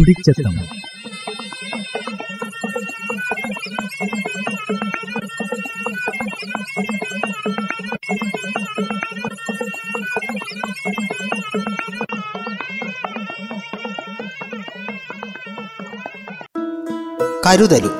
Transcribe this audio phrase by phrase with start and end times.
[0.00, 0.54] തുടിച്ചെത്തം
[17.46, 17.90] കരുതലു.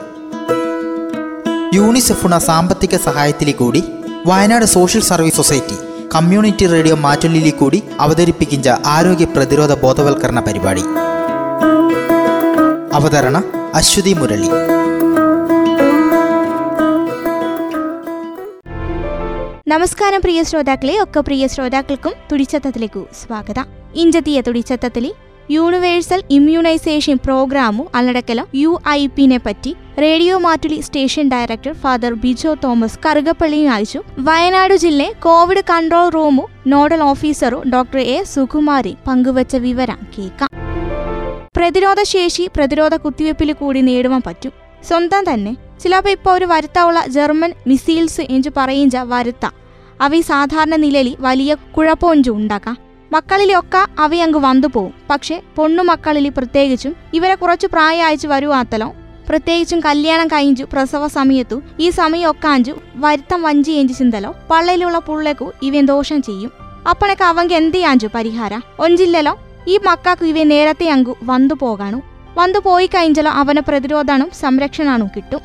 [1.75, 3.83] യൂണിസെഫുണ സാമ്പത്തിക സഹായത്തിലെ കൂടി
[4.27, 5.77] Wayanad social service society
[6.15, 10.85] community radio മാറ്റൊല്ലിലെ കൂടി അവതരിപ്പിക്കുന്ന ആരോഗ്യ പ്രതിരോധ ബോധവൽക്കരണ പരിപാടി.
[13.01, 13.43] അവതരണ
[13.75, 14.49] അശ്വതി മുരളി.
[19.69, 23.65] നമസ്കാരം പ്രിയ ശ്രോതാക്കളെ ഒക്കെ പ്രിയ ശ്രോതാക്കൾക്കും തുടിച്ചത്തത്തിലേക്കു സ്വാഗതം.
[23.95, 25.13] ഇഞ്ചത്തിയ തുടിച്ചത്തത്തിലെ
[25.51, 32.99] യൂണിവേഴ്സൽ ഇമ്മ്യൂണൈസേഷൻ പ്രോഗ്രാമു അല്ലടക്കലം യു ഐ പിനെ പറ്റി radio Mattoli station director father Bijo Thomas
[33.07, 34.03] കറുകപ്പള്ളിയും അയച്ചു.
[34.19, 40.60] വയനാട് ജില്ല Covid control room nodal officer doctor A Sukumari പങ്കുവച്ച വിവരം കേൾക്കാം.
[41.61, 44.53] പ്രതിരോധ ശേഷി പ്രതിരോധ കുത്തിവയ്പ്പിൽ കൂടി നേടുവാൻ പറ്റും.
[44.89, 45.57] സ്വന്തം തന്നെ.
[45.83, 49.51] ചിലപ്പോൾ ഇപ്പോൾ ഒരു വരുത്താവുള്ള ജർമ്മൻ മിസൈൽസ് എന്ന് പറയുന്ന വരുത്ത.
[50.01, 52.79] അവ സാധാരണ നിലയിൽ വലിയ കുഴപ്പമൊഞ്ചു ഉണ്ടാക്കാം.
[53.13, 54.95] മക്കളിലൊക്കെ അവ അങ്ങ് വന്നു പോവും.
[55.11, 58.93] പക്ഷെ പൊണ്ണു മക്കളിൽ പ്രത്യേകിച്ചും ഇവരെ കുറച്ച് പ്രായം വരുവാത്തലോ
[59.29, 65.87] പ്രത്യേകിച്ചും കല്യാണം കഴിഞ്ഞു പ്രസവ സമയത്തു ഈ സമയമൊക്കെ അഞ്ചു വരുത്തം വഞ്ചി എഞ്ചി ചിന്തലോ പള്ളയിലുള്ള പുള്ളേക്കു ഇവൻ
[65.87, 66.53] ദോഷം ചെയ്യും.
[66.91, 68.61] അപ്പണക്ക് അവങ്ക് എന്ത് ചെയ്യാഞ്ചു പരിഹാര?
[68.79, 69.39] ഒഞ്ചില്ലല്ലോ
[69.69, 72.03] ഈ മക്കാക്ക് ഇവ നേരത്തെ അങ്കു വന്നു പോകാണു.
[72.39, 75.41] വന്നു പോയി കഴിഞ്ഞാലോ അവനെ പ്രതിരോധാനും സംരക്ഷണാനും കിട്ടും.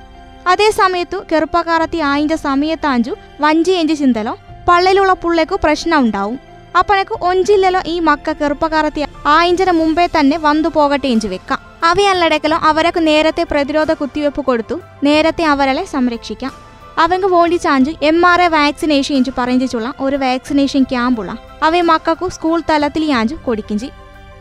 [0.48, 4.38] അതേ സമയത്തു കെറുപ്പക്കാരത്തി ആയിഞ്ച സമയത്താഞ്ചു വഞ്ചി എഞ്ചി ചിന്തലോ
[4.70, 6.40] പള്ളിലുള്ള പുള്ളേക്കു പ്രശ്നം ഉണ്ടാവും.
[6.80, 11.60] അപ്പനക്ക് ഒഞ്ചില്ലല്ലോ ഈ മക്ക കെറുപ്പക്കാരത്തി ആയിഞ്ചന മുമ്പേ തന്നെ വന്നു പോകട്ടെ എഞ്ചു വെക്കാം.
[11.84, 16.52] അവയല്ലടക്കലോ അവരക്ക് നേരത്തെ പ്രതിരോധ കുത്തിവെപ്പ് കൊടുത്തു നേരത്തെ അവരെ സംരക്ഷിക്കാം.
[16.98, 22.62] അവങ്ക് വോണ്ടി ചാഞ്ചു എം ആർ എ വാക്സിനേഷൻ എഞ്ചു പറഞ്ഞിട്ടുള്ള ഒരു വാക്സിനേഷൻ ക്യാമ്പുള്ള അവയെ മക്കൾക്കു സ്കൂൾ
[22.70, 23.90] തലത്തിൽ യാഞ്ചു കൊടുക്കിഞ്ചി.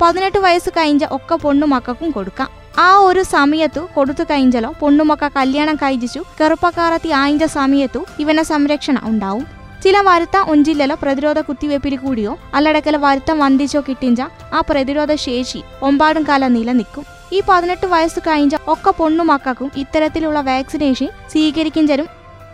[0.00, 2.48] പതിനെട്ട് വയസ്സ് കഴിഞ്ഞ ഒക്കെ പൊണ്ണുമക്കും കൊടുക്കാം.
[2.78, 9.46] ആ ഒരു സമയത്തു കൊടുത്തു കഴിഞ്ഞാലോ പൊണ്ണുമക്ക കല്യാണം കഴിച്ചു കറുപ്പക്കാരത്തി ആയിഞ്ച സമയത്തു ഇവനെ സംരക്ഷണം ഉണ്ടാവും.
[9.84, 14.20] ചില വരുത്ത ഒഞ്ചില്ലലോ പ്രതിരോധ കുത്തിവെപ്പിൽ കൂടിയോ അല്ലടക്കല വരുത്തം വന്ദിച്ചോ കിട്ടിഞ്ച
[14.52, 17.04] ആ പ്രതിരോധ ശേഷി ഒമ്പാടും കാലം നിലനിൽക്കും.
[17.32, 22.08] ഈ പതിനെട്ട് വയസ്സ് കഴിഞ്ഞ ഒക്കെ പൊണ്ണുമക്കും ഇത്തരത്തിലുള്ള വാക്സിനേഷൻ സ്വീകരിക്കുന്നതും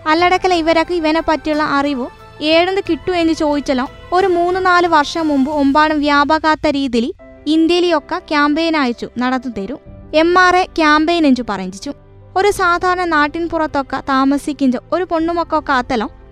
[0.07, 2.07] അല്ലടക്കല ഇവരൊക്കെ ഇവനെ പറ്റിയുള്ള അറിവ്
[2.43, 7.13] ഏഴന്ന് കിട്ടു എന്ന് ചോദിച്ചാലോ ഒരു മൂന്ന് നാല് വർഷം മുമ്പ് ഒമ്പാടും വ്യാപകാത്ത രീതിയിൽ
[7.47, 9.77] ഇന്ത്യയിലൊക്കെ ക്യാമ്പയിൻ അയച്ചു നടത്തി തരൂ.
[10.15, 11.93] എം ആർ എ ക്യാമ്പയിൻ എഞ്ചു പറഞ്ചിച്ചു.
[12.37, 15.73] ഒരു സാധാരണ നാട്ടിൻ പുറത്തൊക്കെ താമസിക്കുന്ന ഒരു പൊണ്ണുമക്കൊക്കെ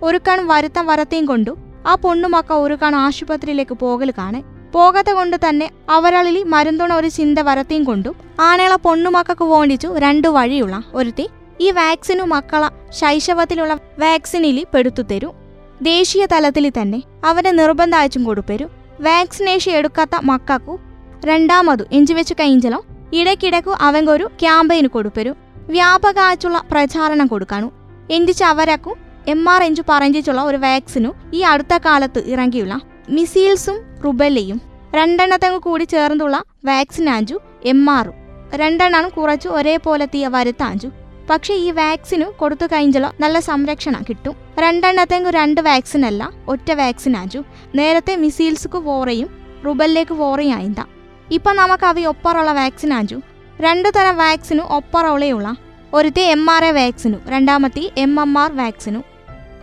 [0.03, 1.57] ഒരു കൺ വരുത്തം വരത്തേം കൊണ്ടു.
[1.87, 4.43] ആ പൊണ്ണുമൊക്കെ ഒരു കൺ ആശുപത്രിയിലേക്ക് പോകൽ കാണേ.
[4.73, 8.13] പോകാത്ത കൊണ്ട് തന്നെ അവരളിൽ മരുന്നുണ ഒരു ചിന്ത വരത്തേം കൊണ്ടു.
[8.39, 10.83] ആണേള പൊണ്ണുമക്കൾക്ക് വേണ്ടിച്ചു രണ്ടു വഴിയുള്ള.
[10.93, 11.29] ഒരുത്തി
[11.61, 15.33] ഈ വാക്സിനു മക്കള ശൈശവത്തിലുള്ള വാക്സിനിൽ പെടുത്തു തരൂ.
[15.81, 18.69] ദേശീയ തലത്തിൽ തന്നെ അവരെ നിർബന്ധം കൊടുപ്പരും
[19.01, 20.79] വാക്സിനേഷൻ എടുക്കാത്ത മക്കൾക്കു
[21.25, 25.35] രണ്ടാമതു എഞ്ചുവെച്ചു കഴിഞ്ഞാലും ഇടയ്ക്കിടയ്ക്കു അവങ്കൊരു ക്യാമ്പയിന് കൊടുപ്പരു.
[25.67, 27.71] വ്യാപകമായിട്ടുള്ള പ്രചാരണം കൊടുക്കാനു.
[28.11, 28.93] എഞ്ചിച്ച് അവരക്കും
[29.27, 34.61] എം ആർ എഞ്ചു പറഞ്ഞിട്ടുള്ള ഒരു വാക്സിനു ഈ അടുത്ത കാലത്ത് ഇറങ്ങിയുള്ള മിസീൽസും റുബല്ലയും.
[34.95, 38.13] രണ്ടെണ്ണത്തങ്ങ് കൂടി ചേർന്നുള്ള വാക്സിൻ വാക്സിനാഞ്ചു എം ആറും.
[38.55, 40.89] രണ്ടെണ്ണം കുറച്ചു ഒരേപോലെത്തിയ വരുത്താഞ്ചു.
[41.29, 44.35] പക്ഷെ ഈ വാക്സിനു കൊടുത്തു കഴിഞ്ഞാലോ നല്ല സംരക്ഷണം കിട്ടും.
[44.59, 47.43] രണ്ടെണ്ണത്തെങ്കു രണ്ട് വാക്സിൻ അല്ല ഒറ്റ വാക്സിൻ ആഞ്ചു
[47.75, 49.29] നേരത്തെ മിസീൽസുക്ക് വോറയും
[49.65, 50.85] റുബല്ലേക്ക് വോറയും ആയിന്താ
[51.31, 53.21] ഇപ്പൊ നമുക്ക് അവ ഒപ്പറുള്ള വാക്സിൻ ആഞ്ചു
[53.61, 55.55] രണ്ടു തരം വാക്സിനു ഒപ്പറുള്ളയുള്ള.
[55.93, 59.03] ഒരുത്തെ എം ആർ എ വാക്സിനു രണ്ടാമത്തെ എം എം ആർ വാക്സിനു.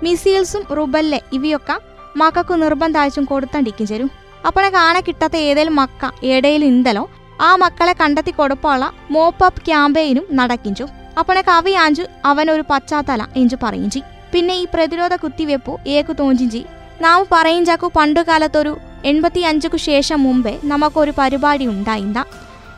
[0.03, 1.77] മിസീൽസും റുബല്ലെ ഇവയൊക്കെ
[2.17, 4.11] മക്കൾക്ക് നിർബന്ധാഴ്ചയും കൊടുത്തണ്ടിക്കും ചേരും.
[4.47, 7.05] അപ്പോഴെ കാണാൻ കിട്ടാത്ത ഏതെങ്കിലും മക്ക എടയിലും ഇന്തലോ
[7.41, 10.87] ആ മക്കളെ കണ്ടെത്തി കൊടുപ്പുള്ള മോപ്പപ്പ് ക്യാമ്പയിനും നടക്കിഞ്ചു
[11.19, 11.43] അപ്പോഴെ
[11.77, 14.01] ആഞ്ചു അവനൊരു പശ്ചാത്തല എഞ്ചു പറയും പറയിഞ്ചി
[14.33, 16.65] പിന്നെ ഈ പ്രതിരോധ കുത്തിവെപ്പ് ഏക്കു തോഞ്ചിഞ്ചി
[17.01, 17.25] നാം
[17.65, 18.73] ചാക്കു പണ്ടുകാലത്തൊരു
[19.05, 22.19] എൺപത്തി അഞ്ചുക്കു ശേഷം മുമ്പേ നമുക്കൊരു പരിപാടി ഉണ്ടായിന്ത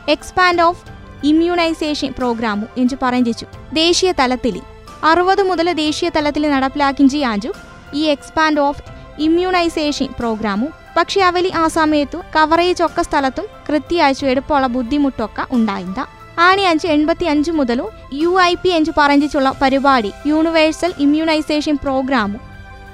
[0.08, 0.82] എക്സ്പാൻഡ് ഓഫ്
[1.25, 3.46] ഇമ്മ്യൂണൈസേഷൻ പ്രോഗ്രാമു എന്ന് പറഞ്ഞിച്ചു.
[3.72, 4.60] ദേശീയ തലത്തിൽ
[5.04, 7.52] അറുപത് മുതൽ ദേശീയ തലത്തിൽ നടപ്പിലാക്കിഞ്ചി ആഞ്ചു
[7.94, 8.82] ഈ എക്സ്പാൻഡ് ഓഫ്
[9.19, 16.00] ഇമ്മ്യൂണൈസേഷൻ പ്രോഗ്രാമു പക്ഷെ അവലി ആ സമയത്തു കവറേജ് ഒക്കെ സ്ഥലത്തും കൃത്യമാച്ചു എടുപ്പുള്ള ബുദ്ധിമുട്ടൊക്കെ ഉണ്ടായിന്ത
[16.38, 22.38] ആണി അഞ്ച് എൺപത്തി അഞ്ച് മുതലും യു ഐ പി അഞ്ച് പറഞ്ഞിട്ടുള്ള പരിപാടി യൂണിവേഴ്സൽ ഇമ്മ്യൂണൈസേഷൻ പ്രോഗ്രാമു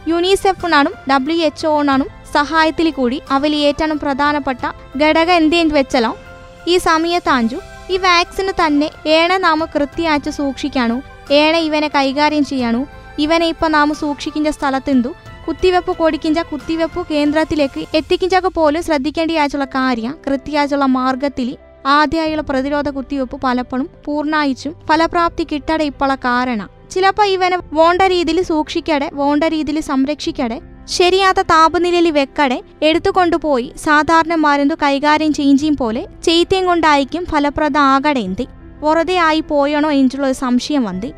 [0.08, 4.64] യുണിസെഫിനാണും ഡബ്ല്യു എച്ച് ഒണാണും സഹായത്തിൽ കൂടി അവൽ ഏറ്റവും പ്രധാനപ്പെട്ട
[5.02, 6.12] ഘടകം എന്തെന്ന് വെച്ചാലോ.
[6.72, 7.58] ഈ സമയത്താഞ്ചു
[7.92, 10.96] ഈ വാക്സിന് തന്നെ ഏണ നാമ കൃത്യമായിട്ട് സൂക്ഷിക്കാനു
[11.40, 12.80] ഏണ ഇവനെ കൈകാര്യം ചെയ്യാനു
[13.24, 15.10] ഇവനെ ഇപ്പൊ നാം സൂക്ഷിക്കുന്ന സ്ഥലത്തെന്തു
[15.46, 21.48] കുത്തിവെപ്പ് കൊടുക്കിഞ്ച കുത്തിവെപ്പ് കേന്ദ്രത്തിലേക്ക് എത്തിക്കിഞ്ചൊക്കെ പോലും ശ്രദ്ധിക്കേണ്ടിയാച്ചുള്ള കാര്യം കൃത്യമായിട്ടുള്ള മാർഗത്തിൽ
[21.96, 26.68] ആദ്യമായുള്ള പ്രതിരോധ കുത്തിവെപ്പ് പലപ്പോഴും പൂർണായിച്ചും ഫലപ്രാപ്തി കിട്ടടെ ഇപ്പോഴുള്ള കാരണം.
[26.92, 30.58] ചിലപ്പോൾ ഇവനെ വേണ്ട രീതിയിൽ സൂക്ഷിക്കടെ വേണ്ട രീതിയിൽ സംരക്ഷിക്കടെ
[30.88, 38.46] ശരിയാത്ത താപനിലയിൽ വെക്കടെ എടുത്തുകൊണ്ടുപോയി സാധാരണ മരുന്ന് കൈകാര്യം ചെയ്യും പോലെ ചെയ്ത്തേം കൊണ്ടായിരിക്കും ഫലപ്രദ ആകടേന്തി
[38.80, 41.12] വെറുതെ ആയി പോയണോ എന്നുള്ള സംശയം വന്തി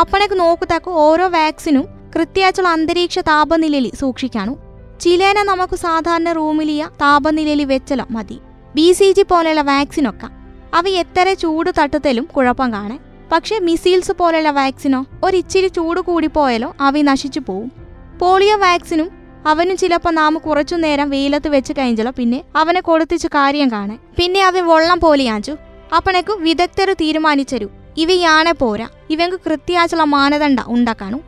[0.00, 1.84] അപ്പണക്ക് നോക്കുതക്ക ഓരോ വാക്സിനും
[2.16, 4.58] കൃത്യമായിട്ടുള്ള അന്തരീക്ഷ താപനിലയിൽ സൂക്ഷിക്കാണു.
[5.00, 8.38] ചിലേന നമുക്ക് സാധാരണ റൂമിലിയ താപനിലയിൽ വെച്ചല്ലോ മതി.
[8.74, 10.26] ബി സി ജി പോലെയുള്ള വാക്സിനൊക്കെ.
[10.74, 12.98] അവ എത്ര ചൂട് തട്ടുത്തലും കുഴപ്പം കാണേ.
[13.32, 17.81] പക്ഷേ മിസൈൽസ് പോലെയുള്ള വാക്സിനോ ഒരിച്ചിരി ചൂട് കൂടിപ്പോയാലോ അവ നശിച്ചു പോവും.
[18.22, 19.10] പോളിയോ വാക്സിനും
[19.46, 22.12] അവനും ചിലപ്പോൾ നാം കുറച്ചു നേരം വെയിലത്ത് വെച്ച് കഴിഞ്ഞല്ലോ.
[22.18, 25.56] പിന്നെ അവനെ കൊടുത്തിച്ച് കാര്യം കാണേ പിന്നെ അവൻ വെള്ളം പോലെയാച്ചു
[25.96, 27.68] അപ്പണക്ക് വിദഗ്ധർ തീരുമാനിച്ചരു.
[27.96, 28.88] ഇവയാണെ പോരാ.
[29.10, 31.18] ഇവങ്ക് കൃത്യമായിട്ടുള്ള മാനദണ്ഡ ഉണ്ടാക്കാണു.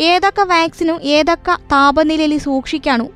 [0.00, 3.06] ഏതൊക്കെ വാക്സിനും ഏതൊക്കെ താപനിലയിൽ സൂക്ഷിക്കാണു.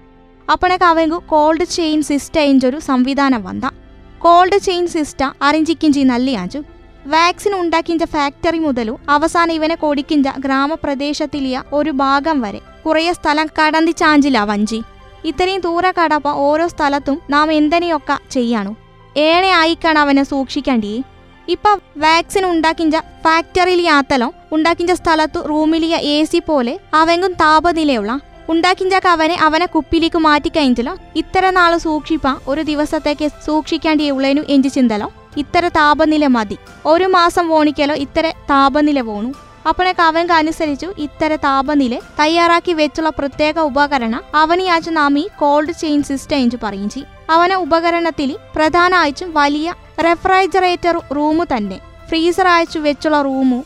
[0.52, 3.70] അപ്പണക്ക് അവങ്ക് കോൾഡ് ചെയിൻ സിസ്റ്റ എഞ്ചൊരു സംവിധാനം വന്ന.
[4.18, 6.62] കോൾഡ് ചെയിൻ സിസ്റ്റ അറിഞ്ചിക്കിഞ്ചി നല്ലിയാച്ചു
[7.06, 12.60] വാക്സിൻ ഉണ്ടാക്കിഞ്ച ഫാക്ടറി മുതലും അവസാനം ഇവനെ കൊടിക്കിഞ്ച ഗ്രാമപ്രദേശത്തിലിയ ഒരു ഭാഗം വരെ.
[12.88, 14.82] കുറേ സ്ഥലം കടന്തി ചാഞ്ചില്ല വഞ്ചി.
[15.24, 18.76] ഇത്രയും ദൂരെ കടപ്പ ഓരോ സ്ഥലത്തും നാം എന്തിനെയൊക്കെ ചെയ്യാണു.
[19.16, 21.00] ഏണെ ആയിക്കാണ് അവനെ സൂക്ഷിക്കേണ്ടിയേ
[21.48, 29.36] ഇപ്പൊ വാക്സിൻ ഉണ്ടാക്കിഞ്ച ഫാക്ടറിയിൽ ആത്തലോ ഉണ്ടാക്കിഞ്ച സ്ഥലത്തു റൂമിലിയ എ സി പോലെ അവങ്കും താപനിലയുള്ള ഉണ്ടാക്കിഞ്ചാക്ക് അവനെ
[29.46, 35.12] അവനെ കുപ്പിയിലേക്ക് മാറ്റിക്കഴിഞ്ഞല്ലോ ഇത്ര നാൾ സൂക്ഷിപ്പ ഒരു ദിവസത്തേക്ക് സൂക്ഷിക്കേണ്ടിയുള്ളതിനു എഞ്ചി ചിന്തലോ.
[35.36, 36.56] ഇത്ര താപനില മതി.
[36.86, 39.32] ഒരു മാസം വോണിക്കലോ ഇത്ര താപനില പോണു
[39.66, 46.56] അപ്പോഴേക്ക് അവൻക്ക് അനുസരിച്ചു ഇത്തര താപനില തയ്യാറാക്കി വെച്ചുള്ള പ്രത്യേക ഉപകരണ അവനിയാച്ച നാമി കോൾഡ് ചെയിൻ സിസ്റ്റം എന്ന്
[46.62, 47.08] പറയും ചെയ്യും.
[47.30, 49.74] അവന ഉപകരണത്തിൽ പ്രധാന ആഴ്ചും വലിയ
[50.04, 53.64] റെഫ്രിജറേറ്റർ റൂമ് തന്നെ ഫ്രീസർ അയച്ചു വെച്ചുള്ള റൂമു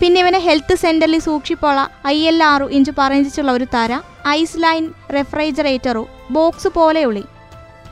[0.00, 6.06] പിന്നെ ഇവനെ ഹെൽത്ത് സെന്ററിൽ സൂക്ഷിപ്പോള ഐ എൽ ആറു ഇഞ്ച് പറഞ്ഞിട്ടുള്ള ഒരു തര ഐസ് ലൈൻ റെഫ്രിജറേറ്ററു
[6.30, 7.24] ബോക്സ് പോലെയുള്ളി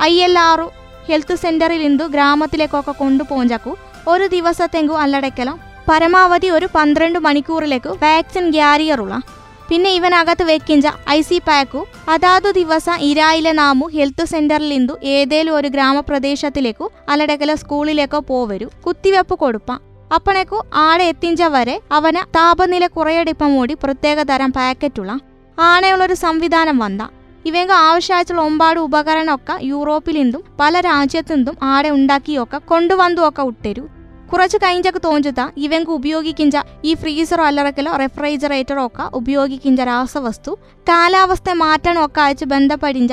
[0.02, 0.70] ഐ എൽ ആറു
[1.08, 3.76] ഹെൽത്ത് സെന്ററിൽ നിന്നും ഗ്രാമത്തിലേക്കൊക്കെ കൊണ്ടുപോഞ്ചാക്കു
[4.08, 9.20] ഒരു ദിവസത്തെങ്കു അല്ലടയ്ക്കലം പരമാവധി ഒരു പന്ത്രണ്ട് മണിക്കൂറിലേക്ക് വാക്സിൻ ഗ്യാരിയറുള്ള
[9.69, 15.69] പിന്നെ ഇവനകത്ത് വെക്കിഞ്ച ഐ സി പാക്കു അതാതു ദിവസം ഇരായിലെ നാമു ഹെൽത്ത് സെന്ററിൽ നിന്നു ഏതേലും ഒരു
[15.69, 18.70] ഗ്രാമപ്രദേശത്തിലേക്കു അല്ലടക്കല സ്കൂളിലേക്കോ പോവരു.
[18.87, 19.81] കുത്തിവെപ്പ് കൊടുപ്പാം.
[20.14, 25.19] അപ്പണേക്കു ആടെ എത്തിഞ്ച വരെ അവന് താപനില കുറയടിപ്പം മൂടി പ്രത്യേക തരം പാക്കറ്റുള്ള
[25.61, 27.08] ആണെയുള്ളൊരു സംവിധാനം വന്ന.
[27.46, 33.88] ഇവങ്ക ആവശ്യമായിട്ടുള്ള ഒമ്പാട് ഉപകരണമൊക്കെ യൂറോപ്പിൽ നിന്നും പല രാജ്യത്തു നിന്നും ആടെ ഉണ്ടാക്കിയൊക്കെ കൊണ്ടുവന്നു ഒക്കെ ഇട്ടരു
[34.32, 40.52] കുറച്ച് കഴിഞ്ഞൊക്കെ തോഞ്ചുത്ത ഇവങ്ക ഉപയോഗിക്കിഞ്ച ഈ ഫ്രീസറോ അല്ലറക്കലോ റെഫ്രിജറേറ്ററോ ഒക്കെ ഉപയോഗിക്കിഞ്ച രാസവസ്തു.
[40.88, 43.12] കാലാവസ്ഥ മാറ്റണമൊക്കെ അയച്ച് ബന്ധപ്പെടിഞ്ച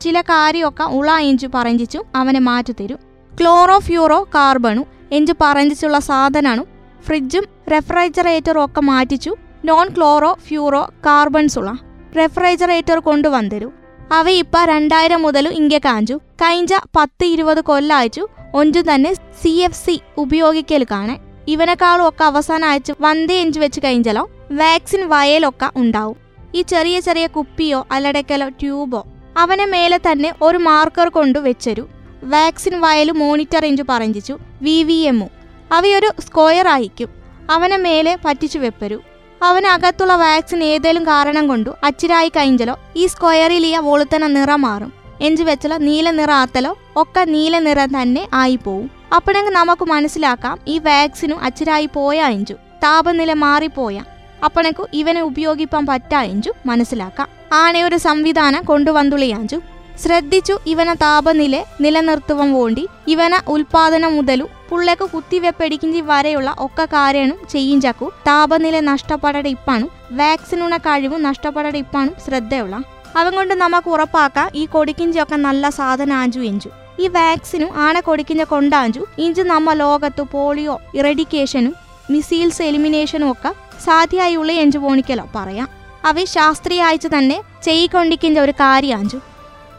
[0.00, 2.98] ചില കാര്യമൊക്കെ ഉള എഞ്ചു പറഞ്ഞിച്ചു അവനെ മാറ്റി തരും.
[3.40, 6.64] ക്ലോറോ ഫ്യൂറോ കാർബണു എഞ്ചു പറഞ്ഞിച്ചുള്ള സാധനമാണ്
[7.06, 9.36] ഫ്രിഡ്ജും റെഫ്രിജറേറ്ററും ഒക്കെ മാറ്റിച്ചു.
[9.64, 11.70] നോൺ ക്ലോറോ ഫ്യൂറോ കാർബൺസ് ഉള്ള
[12.16, 13.72] റെഫ്രിജറേറ്റർ കൊണ്ടുവന്നിരും
[14.12, 18.26] അവ ഇപ്പ രണ്ടായിരം മുതൽ ഇങ്ങ കാഞ്ചു കഴിഞ്ഞ പത്ത് ഇരുപത് കൊല്ലയച്ചു.
[18.54, 24.30] ഒഞ്ചു തന്നെ സി എഫ് സി ഉപയോഗിക്കൽ കാണെ ഇവനെക്കാളും ഒക്കെ അവസാനം അയച്ച് വന്തി എഞ്ച് വെച്ച് കഴിഞ്ഞാലോ
[24.50, 26.16] വാക്സിൻ വയലൊക്കെ ഉണ്ടാവും.
[26.54, 29.06] ഈ ചെറിയ ചെറിയ കുപ്പിയോ അല്ലടക്കലോ ട്യൂബോ
[29.38, 31.88] അവനെ മേലെ തന്നെ ഒരു മാർക്കർ കൊണ്ട് വെച്ചരു
[32.22, 35.28] വാക്സിൻ വയൽ മോണിറ്റർ എഞ്ചു പറഞ്ഞിച്ചു വി വി എമ്മു
[35.72, 37.08] അവയൊരു സ്ക്വയർ ആയിക്കും
[37.50, 39.00] അവനെ മേലെ പറ്റിച്ചു വെപ്പരു.
[39.42, 45.76] അവനകത്തുള്ള വാക്സിൻ ഏതെങ്കിലും കാരണം കൊണ്ടു അച്ചിരായി കഴിഞ്ഞാലോ ഈ സ്ക്വയറിൽ ഈ വോളുത്തന നിറം മാറും എഞ്ചു വെച്ചലോ
[45.76, 48.90] നീല നിറ ആത്തലോ ഒക്കെ നീല നിറം തന്നെ ആയിപ്പോവും.
[49.16, 52.54] അപ്പോഴെങ്കിൽ നമുക്ക് മനസ്സിലാക്കാം ഈ വാക്സിനും അച്ചിരായി പോയ എഞ്ചു.
[52.84, 54.00] താപനില മാറിപ്പോയ.
[54.44, 57.28] അപ്പണക്കു ഇവനെ ഉപയോഗിപ്പാൻ പറ്റാ എഞ്ചു മനസ്സിലാക്കാം.
[57.52, 59.58] ആണെ ഒരു സംവിധാനം കൊണ്ടുവന്നുള്ളിയാഞ്ചു
[60.02, 68.80] ശ്രദ്ധിച്ചു ഇവന താപനില നിലനിർത്തുവാൻ വേണ്ടി ഇവന ഉൽപാദനം മുതലു പുള്ളേക്ക് കുത്തിവെപ്പടിക്കിഞ്ചി വരെയുള്ള ഒക്കെ കാര്യവും ചെയ്യിഞ്ചാക്കു താപനില
[68.80, 72.76] നഷ്ടപ്പെടയുടെ ഇപ്പാണും വാക്സിനുള്ള കഴിവും നഷ്ടപ്പെടയുടെ ഇപ്പാണും ശ്രദ്ധയുള്ള.
[73.16, 79.06] അവൻ കൊണ്ട് നമുക്ക് ഉറപ്പാക്കാം ഈ കൊടിക്കിഞ്ചൊക്കെ നല്ല സാധനം ആഞ്ചു എഞ്ചു ഈ വാക്സിനും ആന കൊടിക്കിഞ്ച കൊണ്ടാഞ്ചു
[79.18, 81.74] ഇഞ്ചു നമ്മ ലോകത്ത് പോളിയോ ഇറഡിക്കേഷനും
[82.10, 85.68] മിസൈൽസ് എലിമിനേഷനും ഒക്കെ സാധ്യമായുള്ള എഞ്ചു പോണിക്കലോ പറയാം.
[86.04, 89.18] അവ ശാസ്ത്രീയമായിട്ട് തന്നെ ചെയ്യിക്കൊണ്ടിക്കിഞ്ച ഒരു കാര്യാഞ്ചു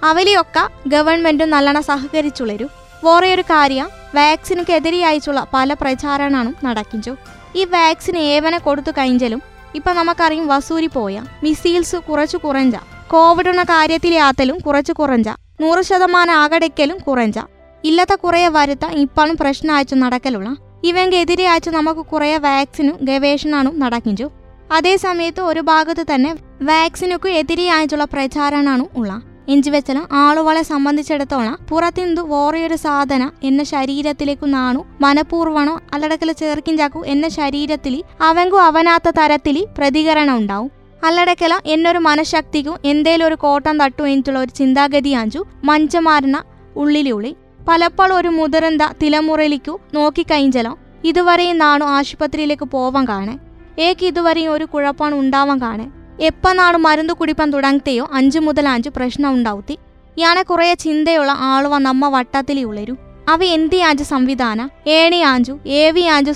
[0.04, 2.68] അവലെയൊക്കെ ഗവൺമെന്റും നല്ലോണം സഹകരിച്ചുള്ളൊരു
[3.06, 7.16] വേറെ ഒരു കാര്യം വാക്സിനുക്കെതിരെയായിട്ടുള്ള പല പ്രചാരണങ്ങളും നടക്കിഞ്ചു.
[7.56, 9.42] ഈ വാക്സിൻ ഏവനെ കൊടുത്തു കഴിഞ്ഞാലും
[9.76, 12.78] ഇപ്പൊ നമുക്കറിയും വസൂരി പോയ മിസൈൽസ് കുറച്ചു കുറഞ്ഞ
[13.13, 15.30] കോവിഡുന്ന കാര്യത്തിൽ യാത്തലും കുറച്ച് കുറഞ്ഞ
[15.62, 17.39] നൂറ് ശതമാനം ആകടയ്ക്കലും കുറഞ്ഞ
[17.84, 20.50] ഇല്ലാത്ത കുറേ വരുത്ത ഇപ്പോഴും പ്രശ്നമായിച്ചു നടക്കലുള്ള.
[20.84, 24.27] ഇവങ്കെതിരെ അയച്ച് നമുക്ക് കുറേ വാക്സിനും ഗവേഷണവും നടക്കിഞ്ചു.
[24.72, 29.12] അതേസമയത്ത് ഒരു ഭാഗത്ത് തന്നെ വാക്സിനുക്ക് അയച്ചുള്ള പ്രചാരണമാണ് ഉള്ള.
[29.48, 38.58] എഞ്ചുവെച്ചല ആളുകളെ സംബന്ധിച്ചിടത്തോളം പുറത്തിന്തു വേറെയൊരു സാധന എന്ന ശരീരത്തിലേക്കു നാണു മനഃപൂർവണോ അല്ലടക്കൽ ചേർക്കിഞ്ചാക്കു എന്ന ശരീരത്തിൽ അവങ്കു
[38.58, 46.43] അവനാത്ത തരത്തിൽ പ്രതികരണം ഉണ്ടാവും അല്ലടക്കല എന്നൊരു മനഃശക്തിക്കും എന്തേലും ഒരു കോട്ടം തട്ടു എന്നുള്ള ഒരു ചിന്താഗതിയാഞ്ചു മഞ്ചമാരണ
[46.75, 47.36] ഉള്ളിലുള്ളി
[47.67, 53.38] പലപ്പോഴും ഒരു മുതിർന്ന തിലമുറയിലേക്കു നോക്കിക്കഴിഞ്ഞലോ ഇതുവരെയും നാണു ആശുപത്രിയിലേക്ക് പോവാൻ കാണേ.
[53.79, 55.91] ഏക്ക് ഇതുവരെയും ഒരു കുഴപ്പമാണ് ഉണ്ടാവാൻ കാണേ.
[56.20, 59.77] എപ്പോൾ നാണു മരുന്ന് കുടിപ്പാൻ തുടങ്ങത്തെയോ അഞ്ചു മുതൽ അഞ്ചു പ്രശ്നം ഉണ്ടാവത്തി.
[60.17, 62.98] ഇയാളെ കുറേ ചിന്തയുള്ള ആളുവ നമ്മ വട്ടത്തിലേ ഉള്ളരു
[63.29, 64.70] അവ എന്തിയാഞ്ചു സംവിധാന?
[64.88, 66.31] ഏണിയാഞ്ചു ഏവിയാഞ്ചു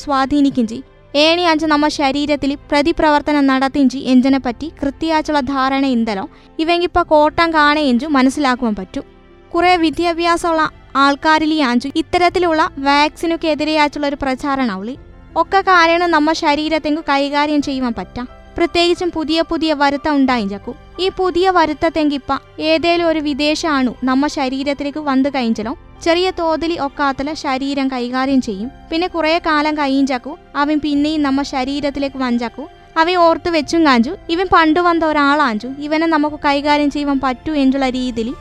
[1.16, 6.30] സ്വാധീനിക്കിഞ്ചി അഞ്ച് നമ്മ ശരീരത്തിൽ പ്രതിപ്രവർത്തനം നടത്തിഞ്ചി എഞ്ചിനെ പറ്റി കൃത്യാച്ചുള്ള ധാരണ ഇന്തലോ.
[6.60, 9.04] ഇവങ്കിപ്പ കോട്ടം കാണേഞ്ചു മനസ്സിലാക്കുവാൻ പറ്റും.
[9.56, 14.98] കുറേ വിദ്യാഭ്യാസമുള്ള ആൾക്കാരിലെയാഞ്ചു ഇത്തരത്തിലുള്ള വാക്സിനൊക്കെ വാക്സിനുക്കെതിരെയാച്ചുള്ള ഒരു പ്രചാരണാവളി
[15.38, 18.28] ഒക്കെ കാരണം നമ്മ ശരീരത്തെങ്കു കൈകാര്യം ചെയ്യുവാൻ പറ്റാം.
[18.58, 20.74] പ്രത്യേകിച്ചും പുതിയ പുതിയ വരുത്ത ഉണ്ടായിഞ്ചക്കു.
[21.00, 25.74] ഈ പുതിയ വരുത്തത്തെങ്കിപ്പ ഏതേലും ഒരു വിദേശ അണു നമ്മ ശരീരത്തിലേക്ക് വന്നു കഴിഞ്ഞലോ
[26.04, 28.72] ചെറിയ തോതിൽ ഒക്കാത്തല ശരീരം കൈകാര്യം ചെയ്യും.
[28.92, 34.80] പിന്നെ കുറേ കാലം കയ്യിഞ്ചാക്കു അവൻ പിന്നെയും നമ്മ ശരീരത്തിലേക്ക് വഞ്ചാക്കു അവൻ ഓർത്ത് വെച്ചും കാഞ്ചു ഇവൻ പണ്ടു
[34.80, 35.68] വന്ന ഒരാളാഞ്ചു.
[35.68, 38.34] ഇവനെ നമുക്ക് കൈകാര്യം ചെയ്യുവാൻ പറ്റൂ എന്നുള്ള രീതിയിൽ.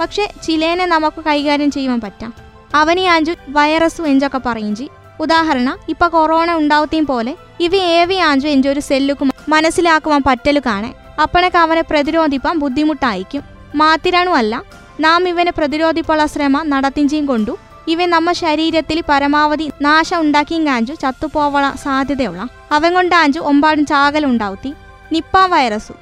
[0.00, 2.34] പക്ഷെ ചിലേനെ നമുക്ക് കൈകാര്യം ചെയ്യുവാൻ പറ്റാം.
[2.74, 4.88] അവനെ ആഞ്ചു വൈറസു എഞ്ചൊക്കെ പറയും ചെയ്
[5.20, 10.94] ഉദാഹരണ ഇപ്പൊ കൊറോണ ഉണ്ടാവത്തെയും പോലെ ഇവ ഏവി ആഞ്ചു എന്റെ ഒരു സെല്ലുക്ക് മനസ്സിലാക്കുവാൻ പറ്റലു കാണേ.
[11.22, 13.42] അപ്പണക്ക് അവനെ പ്രതിരോധിപ്പാൻ ബുദ്ധിമുട്ടായിരിക്കും
[13.74, 17.56] മാത്തിരണുമല്ല നാം ഇവനെ പ്രതിരോധിപ്പുള്ള ശ്രമം നടത്തിഞ്ചിയും കൊണ്ടു.
[17.88, 22.48] ഇവ നമ്മ ശരീരത്തിൽ പരമാവധി നാശം ഉണ്ടാക്കിയും കാഞ്ചു ചത്തുപോവള സാധ്യതയുള്ള.
[22.72, 24.74] അവൻ കൊണ്ടാഞ്ചു ഒമ്പാടും ചാകലുണ്ടാവുത്തി
[25.12, 25.92] നിപ്പ വൈറസു.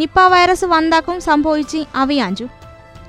[0.00, 2.46] നിപ്പ വൈറസ് വന്നാക്കും സംഭവിച്ച് അവയാഞ്ചു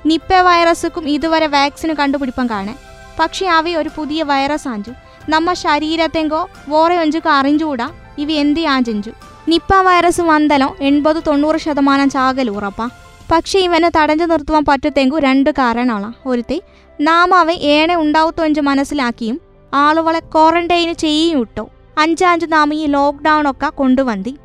[0.06, 2.74] നിപ്പ വൈറസുക്കും ഇതുവരെ വാക്സിന് കണ്ടുപിടിപ്പം കാണേ.
[3.20, 4.92] പക്ഷേ അവ ഒരു പുതിയ വൈറസ് ആഞ്ചു
[5.28, 9.10] നമ്മ ശരീരത്തെങ്കോ വേറെ ഒഞ്ചുക്ക് അറിഞ്ചുകൂടാ ഇവ എന്തി ആഞ്ചഞ്ചു
[9.48, 12.90] നിപ്പ വൈറസ് വന്നലോ എൺപത് തൊണ്ണൂറ് ശതമാനം ചാകൽ ഉറപ്പാ.
[13.30, 16.62] പക്ഷെ ഇവനെ തടഞ്ഞു നിർത്തുവാൻ പറ്റത്തെങ്കു രണ്ട് കാരണമാണ് ഒരുത്തി
[17.00, 19.40] നാം അവ ഏണെ ഉണ്ടാവത്തുവെഞ്ച് മനസ്സിലാക്കിയും
[19.74, 21.70] ആളുകളെ ക്വാറന്റൈന് ചെയ്യും ഇട്ടോ.
[21.98, 24.36] അഞ്ചാഞ്ച് നാം ഈ ലോക്ക്ഡൗൺ ഒക്കെ കൊണ്ടുവന്തി.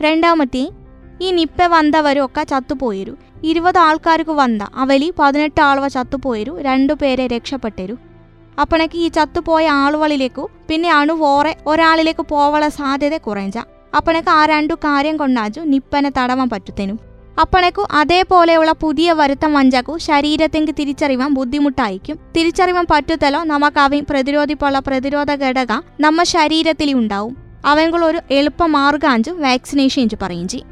[0.00, 0.70] രണ്ടാമത്തെ
[1.20, 3.16] ഈ നിപ്പ വന്നവരും ഒക്കെ ചത്തുപോയിരു.
[3.44, 6.62] ഇരുപത് ആൾക്കാർക്ക് വന്ന അവലി പതിനെട്ട് ആളുവ ചത്തുപോയിരു.
[6.62, 7.98] രണ്ടുപേരെ രക്ഷപ്പെട്ടരു.
[8.60, 13.62] അപ്പണക്ക് ഈ ചത്തുപോയ ആളുകളിലേക്കു പിന്നെ അണു വേറെ ഒരാളിലേക്ക് പോവാനുള്ള സാധ്യത കുറഞ്ഞ
[13.96, 17.07] അപ്പണക്ക് ആ രണ്ടു കാര്യം കൊണ്ടാച്ചു നിപ്പനെ തടവാൻ പറ്റുത്തേനും.
[17.40, 22.18] അപ്പണക്കു അതേപോലെയുള്ള പുതിയ വരുത്തം വഞ്ചക്കു ശരീരത്തെങ്ക് തിരിച്ചറിവാൻ ബുദ്ധിമുട്ടായിരിക്കും.
[22.36, 27.36] തിരിച്ചറിവാൻ പറ്റുത്തലോ നമുക്ക് അവൻ പ്രതിരോധിപ്പുള്ള പ്രതിരോധ ഘടക നമ്മ ശരീരത്തിൽ ഉണ്ടാവും.
[27.66, 30.68] അവങ്കളൊരു എളുപ്പ മാർഗാഞ്ചു വാക്സിനേഷൻ പറയും ചെയ്യും.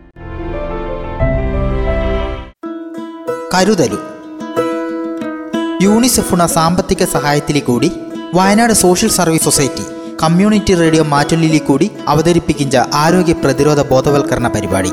[3.55, 3.99] കരുതലു.
[5.83, 7.93] യൂണിസെഫുണ സാമ്പത്തിക സഹായത്തിലെ കൂടി
[8.35, 9.85] Wayanad social service society
[10.23, 14.91] community radio മാറ്റൊല്ലിലെ കൂടി അവതരിപ്പിക്കുന്ന ആരോഗ്യ പ്രതിരോധ ബോധവൽക്കരണ പരിപാടി.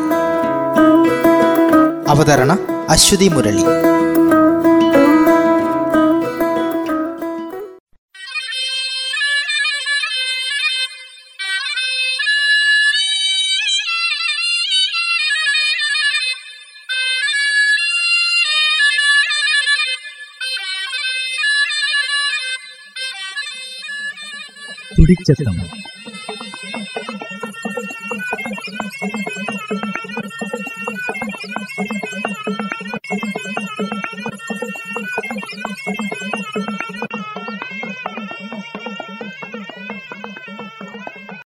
[2.08, 2.52] അവതരണ
[2.90, 3.66] അശ്വതി മുരളി.
[24.98, 25.56] തുടിച്ചെത്തം